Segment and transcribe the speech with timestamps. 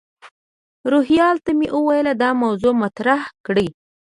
[0.91, 3.67] روهیال ته مې وویل دا موضوع مطرح کړي.